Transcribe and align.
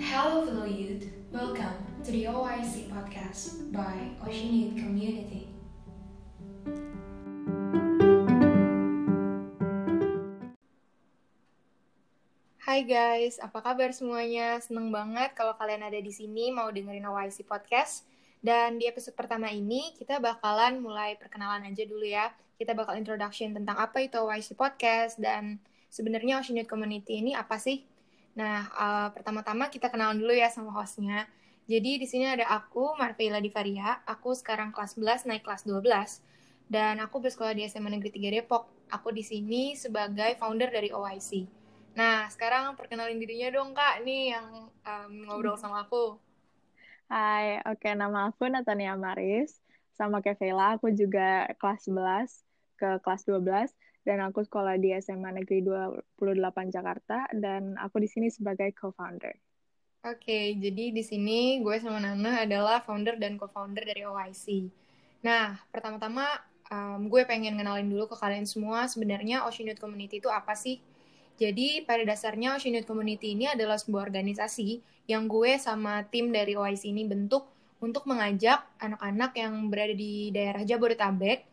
Hello 0.00 0.40
fellow 0.40 0.64
youth, 0.64 1.04
welcome 1.28 1.76
to 2.00 2.08
the 2.08 2.24
OIC 2.24 2.88
podcast 2.88 3.68
by 3.76 4.08
Ocean 4.24 4.56
Youth 4.56 4.80
Community. 4.80 5.52
Hai 12.56 12.88
guys, 12.88 13.36
apa 13.36 13.60
kabar 13.60 13.92
semuanya? 13.92 14.56
Seneng 14.64 14.88
banget 14.88 15.36
kalau 15.36 15.52
kalian 15.60 15.84
ada 15.84 16.00
di 16.00 16.08
sini 16.08 16.56
mau 16.56 16.72
dengerin 16.72 17.04
OIC 17.04 17.44
Podcast. 17.44 18.08
Dan 18.40 18.80
di 18.80 18.88
episode 18.88 19.12
pertama 19.12 19.52
ini 19.52 19.92
kita 19.92 20.24
bakalan 20.24 20.80
mulai 20.80 21.20
perkenalan 21.20 21.68
aja 21.68 21.84
dulu 21.84 22.08
ya. 22.08 22.32
Kita 22.56 22.72
bakal 22.72 22.96
introduction 22.96 23.52
tentang 23.52 23.76
apa 23.76 24.00
itu 24.00 24.16
OIC 24.16 24.56
Podcast 24.56 25.20
dan 25.20 25.60
sebenarnya 25.94 26.42
Ocean 26.42 26.58
Youth 26.58 26.66
Community 26.66 27.22
ini 27.22 27.38
apa 27.38 27.54
sih? 27.62 27.86
Nah, 28.34 28.66
uh, 28.74 29.08
pertama-tama 29.14 29.70
kita 29.70 29.86
kenalan 29.86 30.18
dulu 30.18 30.34
ya 30.34 30.50
sama 30.50 30.74
hostnya. 30.74 31.30
Jadi 31.70 32.02
di 32.02 32.06
sini 32.10 32.26
ada 32.26 32.50
aku, 32.50 32.98
Marveila 32.98 33.38
Divaria. 33.38 34.02
Aku 34.02 34.34
sekarang 34.34 34.74
kelas 34.74 34.98
11 34.98 35.30
naik 35.30 35.46
kelas 35.46 35.62
12 35.62 36.18
dan 36.66 36.98
aku 36.98 37.22
bersekolah 37.22 37.54
di 37.54 37.62
SMA 37.70 37.94
Negeri 37.94 38.10
3 38.10 38.42
Depok. 38.42 38.66
Aku 38.90 39.14
di 39.14 39.22
sini 39.22 39.78
sebagai 39.78 40.34
founder 40.36 40.74
dari 40.74 40.90
OIC. 40.90 41.46
Nah, 41.94 42.26
sekarang 42.26 42.74
perkenalin 42.74 43.22
dirinya 43.22 43.54
dong 43.54 43.70
Kak, 43.70 44.02
nih 44.02 44.34
yang 44.34 44.66
um, 44.66 45.12
ngobrol 45.30 45.54
sama 45.54 45.86
aku. 45.86 46.18
Hai, 47.06 47.62
oke 47.70 47.86
nama 47.94 48.34
aku 48.34 48.50
Natania 48.50 48.98
Maris. 48.98 49.62
Sama 49.94 50.18
kayak 50.18 50.42
aku 50.82 50.90
juga 50.90 51.46
kelas 51.54 51.86
11 51.86 52.42
ke 52.74 52.98
kelas 52.98 53.22
12 53.30 53.70
dan 54.04 54.20
aku 54.20 54.44
sekolah 54.44 54.76
di 54.76 54.92
SMA 55.00 55.32
Negeri 55.32 55.64
28 55.64 56.20
Jakarta 56.70 57.26
dan 57.32 57.74
aku 57.80 57.98
di 57.98 58.08
sini 58.08 58.28
sebagai 58.28 58.70
co-founder. 58.76 59.34
Oke, 60.04 60.52
jadi 60.60 60.92
di 60.92 61.00
sini 61.00 61.64
gue 61.64 61.80
sama 61.80 61.96
Nana 61.96 62.44
adalah 62.44 62.84
founder 62.84 63.16
dan 63.16 63.40
co-founder 63.40 63.88
dari 63.88 64.04
OIC. 64.04 64.68
Nah, 65.24 65.56
pertama-tama 65.72 66.28
um, 66.68 67.08
gue 67.08 67.24
pengen 67.24 67.56
kenalin 67.56 67.88
dulu 67.88 68.12
ke 68.12 68.16
kalian 68.20 68.44
semua 68.44 68.84
sebenarnya 68.84 69.48
Ocean 69.48 69.64
Youth 69.64 69.80
Community 69.80 70.20
itu 70.20 70.28
apa 70.28 70.52
sih? 70.52 70.84
Jadi 71.40 71.82
pada 71.88 72.04
dasarnya 72.04 72.52
Ocean 72.52 72.76
Youth 72.76 72.84
Community 72.84 73.32
ini 73.32 73.48
adalah 73.48 73.80
sebuah 73.80 74.12
organisasi 74.12 74.84
yang 75.08 75.24
gue 75.24 75.56
sama 75.56 76.04
tim 76.12 76.28
dari 76.28 76.52
OIC 76.52 76.84
ini 76.92 77.08
bentuk 77.08 77.48
untuk 77.80 78.04
mengajak 78.04 78.64
anak-anak 78.80 79.32
yang 79.36 79.68
berada 79.68 79.92
di 79.96 80.32
daerah 80.32 80.64
Jabodetabek, 80.64 81.44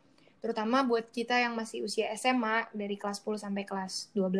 terutama 0.41 0.81
buat 0.81 1.05
kita 1.13 1.37
yang 1.37 1.53
masih 1.53 1.85
usia 1.85 2.09
SMA 2.17 2.67
dari 2.73 2.97
kelas 2.97 3.21
10 3.21 3.45
sampai 3.45 3.63
kelas 3.63 4.09
12 4.17 4.33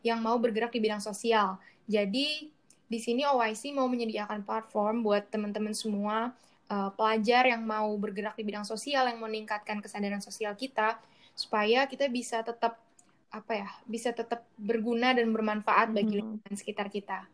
yang 0.00 0.18
mau 0.24 0.40
bergerak 0.40 0.72
di 0.72 0.80
bidang 0.80 1.04
sosial. 1.04 1.60
Jadi 1.84 2.48
di 2.86 2.98
sini 2.98 3.28
OIC 3.28 3.76
mau 3.76 3.86
menyediakan 3.86 4.42
platform 4.42 5.04
buat 5.04 5.28
teman-teman 5.28 5.76
semua 5.76 6.32
uh, 6.72 6.90
pelajar 6.96 7.50
yang 7.50 7.62
mau 7.62 7.90
bergerak 8.00 8.38
di 8.38 8.46
bidang 8.46 8.64
sosial 8.64 9.06
yang 9.06 9.20
meningkatkan 9.20 9.82
kesadaran 9.84 10.24
sosial 10.24 10.56
kita 10.56 10.96
supaya 11.36 11.84
kita 11.84 12.08
bisa 12.08 12.40
tetap 12.40 12.80
apa 13.28 13.52
ya 13.52 13.68
bisa 13.84 14.14
tetap 14.16 14.46
berguna 14.56 15.12
dan 15.12 15.28
bermanfaat 15.28 15.92
bagi 15.92 16.16
mm-hmm. 16.16 16.40
lingkungan 16.40 16.54
sekitar 16.56 16.88
kita. 16.88 17.28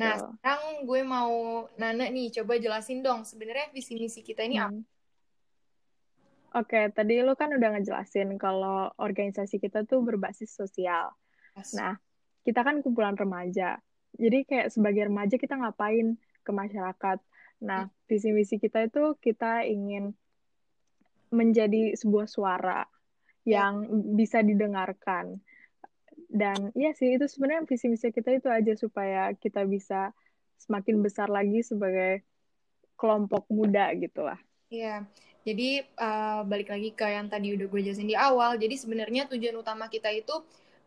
Nah 0.00 0.16
so. 0.16 0.32
sekarang 0.32 0.88
gue 0.88 1.00
mau 1.04 1.66
Nana 1.76 2.08
nih 2.08 2.40
coba 2.40 2.56
jelasin 2.56 3.04
dong 3.04 3.26
sebenarnya 3.26 3.68
visi 3.74 3.98
misi 3.98 4.24
kita 4.24 4.46
ini 4.46 4.56
hmm. 4.56 4.64
apa? 4.64 4.80
Oke, 6.54 6.78
okay, 6.78 6.84
tadi 6.94 7.18
lu 7.18 7.34
kan 7.34 7.50
udah 7.50 7.74
ngejelasin 7.74 8.38
kalau 8.38 8.86
organisasi 9.02 9.58
kita 9.58 9.82
tuh 9.90 10.06
berbasis 10.06 10.54
sosial. 10.54 11.10
Yes. 11.58 11.74
Nah, 11.74 11.98
kita 12.46 12.62
kan 12.62 12.78
kumpulan 12.78 13.18
remaja. 13.18 13.82
Jadi 14.14 14.46
kayak 14.46 14.70
sebagai 14.70 15.10
remaja 15.10 15.34
kita 15.34 15.58
ngapain 15.58 16.14
ke 16.46 16.50
masyarakat. 16.54 17.18
Nah, 17.66 17.90
hmm. 17.90 18.06
visi 18.06 18.30
misi 18.30 18.62
kita 18.62 18.86
itu 18.86 19.18
kita 19.18 19.66
ingin 19.66 20.14
menjadi 21.34 21.98
sebuah 21.98 22.30
suara 22.30 22.86
yang 23.42 23.90
bisa 24.14 24.38
didengarkan. 24.38 25.42
Dan 26.30 26.70
iya 26.78 26.94
sih 26.94 27.18
itu 27.18 27.26
sebenarnya 27.26 27.66
visi 27.66 27.90
misi 27.90 28.14
kita 28.14 28.30
itu 28.30 28.46
aja 28.46 28.78
supaya 28.78 29.34
kita 29.34 29.66
bisa 29.66 30.14
semakin 30.62 31.02
besar 31.02 31.26
lagi 31.26 31.66
sebagai 31.66 32.22
kelompok 32.94 33.50
muda 33.50 33.90
gitu 33.98 34.22
lah. 34.22 34.38
Iya. 34.70 35.02
Jadi 35.44 35.84
uh, 36.00 36.40
balik 36.48 36.72
lagi 36.72 36.90
ke 36.96 37.04
yang 37.04 37.28
tadi 37.28 37.52
udah 37.52 37.68
gue 37.68 37.80
jelasin 37.84 38.08
di 38.08 38.16
awal. 38.16 38.56
Jadi 38.56 38.80
sebenarnya 38.80 39.28
tujuan 39.28 39.60
utama 39.60 39.92
kita 39.92 40.08
itu 40.08 40.32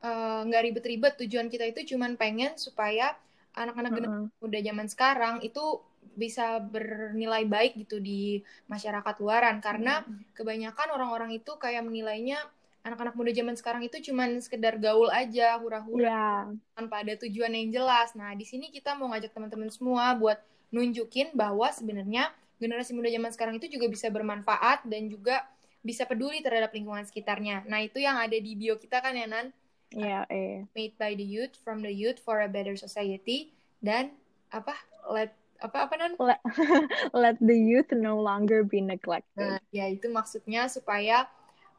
eh, 0.02 0.40
nggak 0.50 0.62
uh, 0.62 0.66
ribet-ribet. 0.66 1.14
Tujuan 1.22 1.46
kita 1.48 1.70
itu 1.70 1.94
cuman 1.94 2.18
pengen 2.18 2.58
supaya 2.58 3.14
anak-anak 3.54 3.92
uh 3.94 4.02
-uh. 4.02 4.26
muda 4.42 4.60
zaman 4.62 4.88
sekarang 4.90 5.36
itu 5.46 5.82
bisa 6.18 6.58
bernilai 6.58 7.46
baik 7.46 7.78
gitu 7.78 8.02
di 8.02 8.42
masyarakat 8.66 9.16
luaran 9.22 9.62
karena 9.62 10.02
hmm. 10.02 10.34
kebanyakan 10.34 10.90
orang-orang 10.98 11.38
itu 11.38 11.54
kayak 11.62 11.86
menilainya 11.86 12.42
anak-anak 12.82 13.14
muda 13.14 13.32
zaman 13.36 13.54
sekarang 13.60 13.84
itu 13.84 14.00
cuman 14.10 14.40
sekedar 14.40 14.80
gaul 14.80 15.12
aja 15.12 15.60
hura-hura 15.60 16.08
yeah. 16.08 16.42
tanpa 16.74 17.04
ada 17.04 17.20
tujuan 17.20 17.52
yang 17.52 17.70
jelas. 17.70 18.16
Nah, 18.16 18.32
di 18.32 18.48
sini 18.48 18.72
kita 18.72 18.96
mau 18.96 19.12
ngajak 19.12 19.36
teman-teman 19.36 19.68
semua 19.68 20.16
buat 20.16 20.40
nunjukin 20.72 21.36
bahwa 21.36 21.68
sebenarnya 21.76 22.32
generasi 22.58 22.94
muda 22.94 23.10
zaman 23.10 23.32
sekarang 23.34 23.56
itu 23.62 23.70
juga 23.70 23.88
bisa 23.90 24.08
bermanfaat 24.10 24.86
dan 24.86 25.10
juga 25.10 25.46
bisa 25.86 26.04
peduli 26.04 26.44
terhadap 26.44 26.74
lingkungan 26.74 27.06
sekitarnya. 27.06 27.64
Nah, 27.70 27.80
itu 27.80 28.02
yang 28.02 28.20
ada 28.20 28.36
di 28.36 28.58
bio 28.58 28.76
kita 28.76 29.00
kan 29.00 29.16
ya, 29.16 29.30
Nan? 29.30 29.56
Iya, 29.96 30.28
yeah, 30.28 30.34
eh. 30.34 30.68
Made 30.76 31.00
by 31.00 31.16
the 31.16 31.24
youth, 31.24 31.56
from 31.64 31.80
the 31.80 31.94
youth 31.94 32.20
for 32.20 32.44
a 32.44 32.50
better 32.52 32.76
society. 32.76 33.56
Dan, 33.80 34.12
apa? 34.52 34.76
Let 35.08 35.32
apa 35.58 35.90
apa 35.90 35.94
nan 35.98 36.12
let, 36.22 36.42
let 37.26 37.38
the 37.42 37.58
youth 37.58 37.90
no 37.94 38.22
longer 38.22 38.62
be 38.62 38.78
neglected 38.78 39.58
nah 39.58 39.60
ya 39.74 39.90
itu 39.90 40.06
maksudnya 40.10 40.70
supaya 40.70 41.26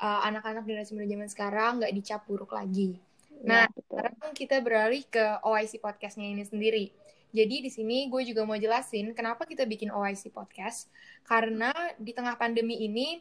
uh, 0.02 0.20
anak-anak 0.26 0.66
generasi 0.66 0.98
muda 0.98 1.06
zaman 1.06 1.28
sekarang 1.30 1.70
nggak 1.78 1.94
dicap 1.94 2.26
buruk 2.26 2.50
lagi 2.50 2.98
nah 3.46 3.70
ya, 3.70 3.82
sekarang 3.86 4.34
kita 4.34 4.56
beralih 4.58 5.06
ke 5.06 5.22
OIC 5.46 5.78
podcastnya 5.78 6.26
ini 6.26 6.42
sendiri 6.42 6.90
jadi 7.34 7.60
di 7.60 7.70
sini 7.70 8.08
gue 8.08 8.24
juga 8.24 8.44
mau 8.48 8.56
jelasin 8.56 9.12
kenapa 9.12 9.44
kita 9.44 9.68
bikin 9.68 9.92
OIC 9.92 10.32
podcast 10.32 10.88
karena 11.28 11.72
di 12.00 12.16
tengah 12.16 12.40
pandemi 12.40 12.80
ini 12.84 13.20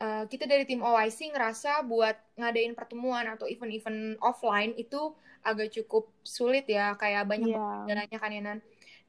uh, 0.00 0.24
kita 0.24 0.48
dari 0.48 0.64
tim 0.64 0.80
OIC 0.80 1.36
ngerasa 1.36 1.84
buat 1.84 2.16
ngadain 2.40 2.72
pertemuan 2.72 3.28
atau 3.28 3.44
event-event 3.44 4.16
offline 4.24 4.72
itu 4.80 5.12
agak 5.44 5.72
cukup 5.72 6.08
sulit 6.24 6.68
ya 6.68 6.96
kayak 6.96 7.28
banyak 7.28 7.52
yeah. 7.52 7.84
jalannya 7.88 8.18
kan 8.20 8.32
ya 8.32 8.42
Nan 8.44 8.60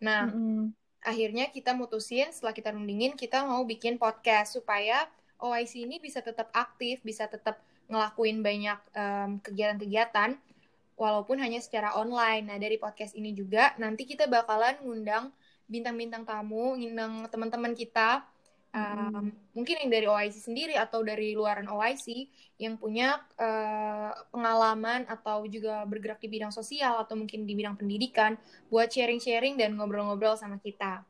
Nah, 0.01 0.27
mm-hmm. 0.27 0.63
akhirnya 1.05 1.45
kita 1.53 1.77
mutusin 1.77 2.33
setelah 2.33 2.51
kita 2.57 2.73
rundingin 2.73 3.13
kita 3.13 3.45
mau 3.45 3.61
bikin 3.63 4.01
podcast 4.01 4.57
supaya 4.57 5.05
OIC 5.37 5.85
ini 5.85 6.01
bisa 6.01 6.25
tetap 6.25 6.49
aktif, 6.51 7.05
bisa 7.05 7.29
tetap 7.29 7.61
ngelakuin 7.85 8.41
banyak 8.41 8.79
um, 8.97 9.37
kegiatan-kegiatan 9.45 10.37
walaupun 11.01 11.41
hanya 11.41 11.57
secara 11.57 11.97
online. 11.97 12.45
Nah, 12.45 12.61
dari 12.61 12.77
podcast 12.77 13.17
ini 13.17 13.33
juga 13.33 13.73
nanti 13.81 14.05
kita 14.05 14.29
bakalan 14.29 14.77
ngundang 14.85 15.33
bintang-bintang 15.65 16.21
tamu, 16.29 16.77
ngundang 16.77 17.25
teman-teman 17.33 17.73
kita 17.73 18.21
um, 18.75 19.33
mungkin 19.51 19.75
yang 19.83 19.89
dari 19.89 20.07
OIC 20.07 20.35
sendiri 20.45 20.75
atau 20.77 21.03
dari 21.03 21.35
luaran 21.35 21.67
OIC 21.67 22.29
yang 22.59 22.79
punya 22.79 23.19
uh, 23.39 24.11
pengalaman 24.31 25.07
atau 25.07 25.43
juga 25.47 25.83
bergerak 25.89 26.21
di 26.23 26.29
bidang 26.31 26.53
sosial 26.53 27.01
atau 27.03 27.17
mungkin 27.17 27.43
di 27.43 27.53
bidang 27.55 27.75
pendidikan 27.75 28.35
buat 28.71 28.91
sharing-sharing 28.91 29.59
dan 29.59 29.75
ngobrol-ngobrol 29.75 30.37
sama 30.37 30.61
kita. 30.61 31.03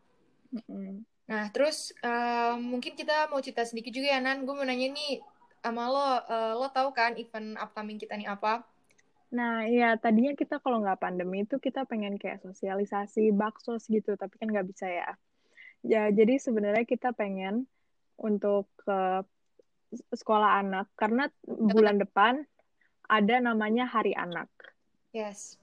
Mm-hmm. 0.55 0.95
Nah, 1.31 1.47
terus 1.55 1.95
uh, 2.03 2.59
mungkin 2.59 2.97
kita 2.97 3.31
mau 3.31 3.39
cerita 3.39 3.63
sedikit 3.63 3.93
juga 3.95 4.15
ya 4.15 4.19
Nan. 4.19 4.43
Gue 4.43 4.55
mau 4.57 4.67
nanya 4.67 4.91
nih 4.91 5.23
sama 5.61 5.87
lo, 5.87 6.01
uh, 6.27 6.53
lo 6.57 6.67
tahu 6.73 6.91
kan 6.91 7.15
event 7.15 7.55
upcoming 7.55 8.01
kita 8.01 8.17
nih 8.17 8.27
apa? 8.27 8.65
Nah, 9.31 9.63
iya 9.63 9.95
tadinya 9.95 10.35
kita 10.35 10.59
kalau 10.59 10.83
nggak 10.83 10.99
pandemi 10.99 11.47
itu 11.47 11.55
kita 11.55 11.87
pengen 11.87 12.19
kayak 12.19 12.43
sosialisasi 12.43 13.31
bakso 13.31 13.79
gitu, 13.87 14.19
tapi 14.19 14.35
kan 14.35 14.51
nggak 14.51 14.67
bisa 14.67 14.91
ya. 14.91 15.11
Ya, 15.81 16.03
jadi 16.11 16.37
sebenarnya 16.37 16.85
kita 16.85 17.15
pengen 17.15 17.65
untuk 18.19 18.69
ke 18.85 19.25
sekolah 20.13 20.61
anak 20.63 20.87
karena 20.95 21.27
bulan 21.47 21.99
depan 21.99 22.43
ada 23.11 23.35
namanya 23.43 23.87
Hari 23.87 24.15
Anak. 24.15 24.47
Yes. 25.11 25.59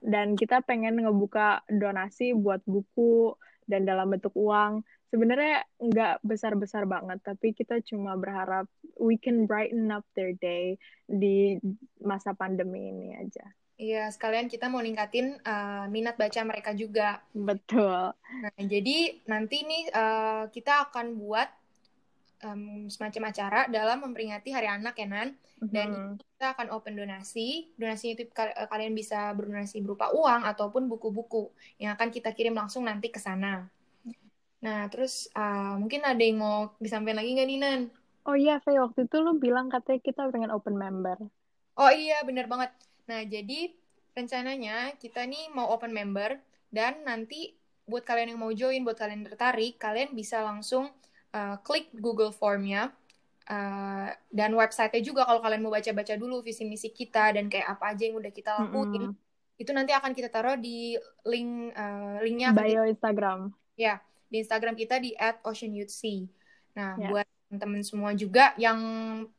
Dan 0.00 0.38
kita 0.38 0.62
pengen 0.64 1.02
ngebuka 1.04 1.66
donasi 1.68 2.32
buat 2.32 2.62
buku 2.64 3.34
dan 3.68 3.84
dalam 3.84 4.08
bentuk 4.08 4.32
uang. 4.34 4.82
Sebenarnya 5.08 5.64
nggak 5.80 6.24
besar-besar 6.24 6.84
banget, 6.84 7.20
tapi 7.24 7.52
kita 7.52 7.80
cuma 7.84 8.16
berharap 8.16 8.68
we 9.00 9.20
can 9.20 9.44
brighten 9.44 9.88
up 9.92 10.04
their 10.16 10.32
day 10.36 10.76
di 11.04 11.60
masa 12.00 12.32
pandemi 12.32 12.90
ini 12.92 13.16
aja. 13.16 13.44
Iya, 13.78 14.10
sekalian 14.10 14.50
kita 14.50 14.66
mau 14.66 14.82
ningkatin 14.82 15.38
uh, 15.46 15.86
minat 15.86 16.18
baca 16.18 16.42
mereka 16.42 16.74
juga. 16.74 17.22
Betul. 17.30 18.10
Nah, 18.10 18.52
jadi 18.58 19.22
nanti 19.30 19.62
nih 19.62 19.84
uh, 19.94 20.50
kita 20.50 20.90
akan 20.90 21.14
buat 21.14 21.46
um, 22.46 22.86
semacam 22.90 23.22
acara 23.30 23.60
dalam 23.70 23.98
memperingati 24.04 24.48
Hari 24.54 24.68
Anak 24.68 24.94
ya 24.98 25.06
Nan. 25.08 25.28
Dan 25.68 25.88
Mhm. 25.92 26.16
kita 26.16 26.46
akan 26.56 26.66
open 26.72 26.94
donasi. 26.96 27.68
Donasinya 27.76 28.14
itu 28.16 28.24
ka- 28.32 28.54
eh, 28.56 28.68
kalian 28.72 28.94
bisa 28.96 29.36
berdonasi 29.36 29.84
berupa 29.84 30.08
uang 30.14 30.42
ataupun 30.48 30.88
buku-buku 30.88 31.52
yang 31.82 31.92
akan 31.96 32.08
kita 32.08 32.32
kirim 32.32 32.56
langsung 32.56 32.88
nanti 32.88 33.12
ke 33.12 33.20
sana. 33.20 33.68
Nah, 34.58 34.90
terus 34.90 35.30
uh, 35.38 35.78
mungkin 35.78 36.02
ada 36.02 36.18
yang 36.18 36.38
mau 36.42 36.74
disampaikan 36.82 37.22
lagi 37.22 37.30
nggak 37.36 37.48
nih 37.48 37.58
Nan? 37.62 37.80
Oh 38.28 38.36
iya, 38.36 38.60
Faye, 38.64 38.80
waktu 38.82 39.06
itu 39.06 39.16
lu 39.24 39.38
bilang 39.38 39.70
katanya 39.72 40.00
kita 40.02 40.20
pengen 40.34 40.50
open 40.50 40.74
member. 40.76 41.16
Oh 41.78 41.92
iya, 41.94 42.20
bener 42.28 42.50
banget. 42.50 42.70
Nah, 43.08 43.22
jadi 43.24 43.72
rencananya 44.18 44.98
kita 44.98 45.24
nih 45.30 45.48
mau 45.54 45.70
open 45.70 45.94
member 45.94 46.36
dan 46.74 47.06
nanti 47.06 47.54
buat 47.88 48.04
kalian 48.04 48.34
yang 48.34 48.40
mau 48.42 48.52
join, 48.52 48.84
buat 48.84 48.98
kalian 49.00 49.22
yang 49.24 49.28
tertarik, 49.32 49.80
kalian 49.80 50.12
bisa 50.12 50.44
langsung 50.44 50.92
uh, 51.34 51.56
klik 51.64 51.90
Google 51.96 52.32
Form-nya 52.32 52.92
uh, 53.48 54.08
dan 54.32 54.50
website-nya 54.54 55.02
juga 55.02 55.24
kalau 55.24 55.40
kalian 55.40 55.64
mau 55.64 55.72
baca-baca 55.72 56.14
dulu 56.14 56.44
visi 56.44 56.68
misi 56.68 56.92
kita 56.92 57.34
dan 57.36 57.48
kayak 57.48 57.78
apa 57.78 57.96
aja 57.96 58.02
yang 58.08 58.16
udah 58.20 58.32
kita 58.32 58.50
lakuin. 58.56 59.12
Mm-mm. 59.12 59.58
Itu 59.58 59.74
nanti 59.74 59.90
akan 59.90 60.14
kita 60.14 60.30
taruh 60.30 60.54
di 60.54 60.94
link 61.26 61.74
uh, 61.74 62.22
linknya 62.22 62.54
Bio 62.54 62.86
Instagram. 62.86 63.50
Ya, 63.74 63.98
di 64.30 64.44
Instagram 64.44 64.78
kita 64.78 65.02
di 65.02 65.16
@oceanyouthsea. 65.18 66.28
Nah, 66.78 66.94
Ya. 66.94 67.08
buat 67.10 67.26
teman-teman 67.48 67.82
semua 67.82 68.10
juga 68.14 68.52
yang 68.60 68.78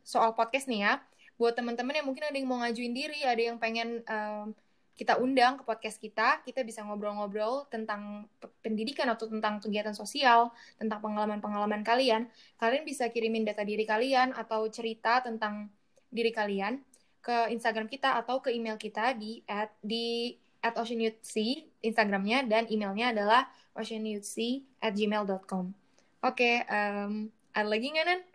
soal 0.04 0.34
podcast 0.34 0.68
nih 0.68 0.84
ya, 0.84 0.94
buat 1.40 1.56
teman-teman 1.56 2.04
yang 2.04 2.08
mungkin 2.10 2.26
ada 2.28 2.36
yang 2.36 2.50
mau 2.50 2.60
ngajuin 2.60 2.92
diri, 2.92 3.24
ada 3.24 3.40
yang 3.40 3.56
pengen 3.62 4.04
em, 4.04 4.52
kita 5.00 5.16
undang 5.16 5.56
ke 5.56 5.64
podcast 5.64 5.96
kita, 5.96 6.44
kita 6.44 6.60
bisa 6.68 6.84
ngobrol-ngobrol 6.84 7.72
tentang 7.72 8.28
pe- 8.36 8.52
pendidikan 8.60 9.08
atau 9.08 9.32
tentang 9.32 9.64
kegiatan 9.64 9.96
sosial, 9.96 10.52
tentang 10.76 11.00
pengalaman-pengalaman 11.00 11.88
kalian. 11.88 12.28
Kalian 12.60 12.84
bisa 12.84 13.08
kirimin 13.08 13.48
data 13.48 13.64
diri 13.64 13.88
kalian 13.88 14.36
atau 14.36 14.68
cerita 14.68 15.24
tentang 15.24 15.72
diri 16.12 16.36
kalian 16.36 16.84
ke 17.24 17.48
Instagram 17.56 17.88
kita 17.88 18.20
atau 18.20 18.44
ke 18.44 18.52
email 18.52 18.76
kita 18.76 19.16
di 19.16 19.40
at 19.48 19.72
di 19.80 20.36
at 20.60 20.76
oceanyouthsea 20.76 21.80
Instagramnya 21.80 22.44
dan 22.44 22.68
emailnya 22.68 23.16
adalah 23.16 23.48
oceanyouthsea 23.80 24.84
at 24.84 24.92
gmail.com. 24.92 25.72
Oke, 26.20 26.68
em, 26.68 27.32
ada 27.56 27.68
lagi 27.72 27.88
nggak, 27.96 28.04
Nan? 28.04 28.29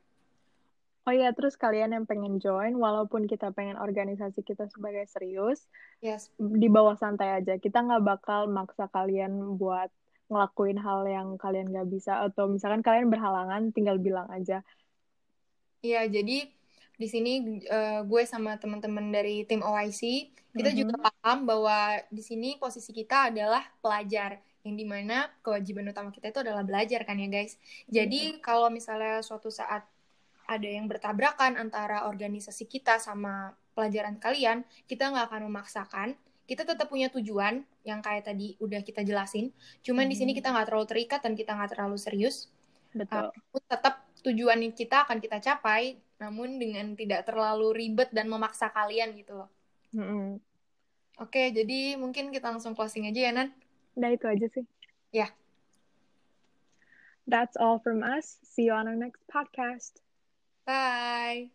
Oh 1.04 1.12
iya, 1.12 1.36
terus 1.36 1.60
kalian 1.60 1.92
yang 1.92 2.08
pengen 2.08 2.40
join, 2.40 2.80
walaupun 2.80 3.28
kita 3.28 3.52
pengen 3.52 3.76
organisasi 3.76 4.40
kita 4.40 4.64
sebagai 4.72 5.04
serius, 5.04 5.68
Yes. 6.00 6.32
di 6.40 6.68
bawah 6.72 6.96
santai 6.96 7.44
aja. 7.44 7.60
Kita 7.60 7.84
nggak 7.84 8.02
bakal 8.04 8.48
maksa 8.48 8.88
kalian 8.88 9.60
buat 9.60 9.92
ngelakuin 10.32 10.80
hal 10.80 11.04
yang 11.04 11.28
kalian 11.36 11.68
nggak 11.68 11.92
bisa, 11.92 12.24
atau 12.24 12.48
misalkan 12.48 12.80
kalian 12.80 13.12
berhalangan, 13.12 13.68
tinggal 13.76 14.00
bilang 14.00 14.32
aja. 14.32 14.64
Iya, 15.84 16.08
jadi 16.08 16.48
di 16.96 17.06
sini 17.10 17.60
eh, 17.68 18.00
gue 18.08 18.22
sama 18.24 18.56
teman-teman 18.56 19.12
dari 19.12 19.44
tim 19.44 19.60
OIC, 19.60 20.32
kita 20.56 20.72
Mhm. 20.72 20.78
juga 20.80 20.94
paham 21.12 21.44
bahwa 21.44 22.00
di 22.08 22.22
sini 22.24 22.56
posisi 22.56 22.96
kita 22.96 23.28
adalah 23.28 23.60
pelajar, 23.84 24.40
yang 24.64 24.80
di 24.80 24.88
mana 24.88 25.28
kewajiban 25.44 25.84
utama 25.92 26.08
kita 26.08 26.32
itu 26.32 26.40
adalah 26.40 26.64
belajar 26.64 27.04
kan 27.04 27.20
ya 27.20 27.28
guys. 27.28 27.60
Jadi 27.92 28.40
kalau 28.40 28.72
misalnya 28.72 29.20
suatu 29.20 29.52
saat 29.52 29.84
ada 30.44 30.69
yang 30.69 30.87
bertabrakan 30.87 31.56
antara 31.56 32.05
organisasi 32.08 32.69
kita 32.69 33.00
sama 33.00 33.56
pelajaran 33.73 34.20
kalian, 34.20 34.62
kita 34.87 35.11
nggak 35.11 35.32
akan 35.32 35.43
memaksakan. 35.50 36.08
Kita 36.44 36.69
tetap 36.69 36.93
punya 36.93 37.08
tujuan 37.08 37.64
yang 37.88 38.05
kayak 38.05 38.29
tadi 38.29 38.55
udah 38.61 38.85
kita 38.85 39.00
jelasin. 39.00 39.49
Cuman 39.81 40.05
di 40.05 40.17
sini 40.17 40.37
Mhm. 40.37 40.38
kita 40.44 40.49
nggak 40.52 40.67
terlalu 40.69 40.87
terikat 40.87 41.20
dan 41.25 41.32
kita 41.32 41.56
nggak 41.56 41.73
terlalu 41.73 41.96
serius. 41.96 42.52
Betul. 42.93 43.32
Namun 43.32 43.62
tetap 43.64 43.94
tujuan 44.20 44.61
kita 44.76 45.08
akan 45.08 45.19
kita 45.25 45.41
capai, 45.41 45.96
namun 46.20 46.61
dengan 46.61 46.93
tidak 46.93 47.25
terlalu 47.25 47.73
ribet 47.73 48.12
dan 48.12 48.29
memaksa 48.29 48.69
kalian 48.69 49.17
gitu 49.17 49.41
loh. 49.41 49.50
Mm-mm. 49.96 50.37
Oke, 51.23 51.49
jadi 51.55 51.96
mungkin 51.96 52.29
kita 52.29 52.52
langsung 52.52 52.76
closing 52.76 53.08
aja 53.08 53.31
ya, 53.31 53.32
Nan. 53.32 53.49
Udah 53.96 54.11
itu 54.12 54.26
aja 54.29 54.46
sih. 54.52 54.64
Ya. 55.14 55.31
That's 57.25 57.56
all 57.56 57.81
from 57.81 58.05
us. 58.05 58.37
See 58.44 58.69
you 58.69 58.76
on 58.76 58.85
our 58.85 58.99
next 58.99 59.25
podcast. 59.32 60.03
Bye! 60.66 61.50